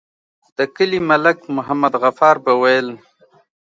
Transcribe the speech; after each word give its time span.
د 0.57 0.59
کلي 0.75 0.99
ملک 1.09 1.37
محمد 1.55 1.93
غفار 2.03 2.35
به 2.43 2.53
ويل. 2.61 2.87